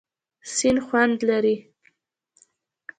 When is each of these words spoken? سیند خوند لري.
سیند 0.53 0.79
خوند 0.85 1.17
لري. 1.29 1.55